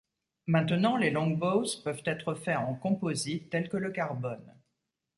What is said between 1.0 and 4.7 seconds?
Longbows peuvent être faits en composite tel que le carbone.